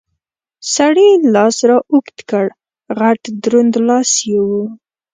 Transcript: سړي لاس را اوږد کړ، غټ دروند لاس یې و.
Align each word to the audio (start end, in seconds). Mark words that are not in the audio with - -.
سړي 0.73 1.09
لاس 1.33 1.57
را 1.69 1.77
اوږد 1.91 2.17
کړ، 2.29 2.45
غټ 2.99 3.21
دروند 3.43 3.73
لاس 3.87 4.11
یې 4.29 4.39
و. 4.47 4.49